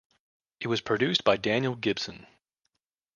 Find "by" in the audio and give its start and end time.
1.23-1.37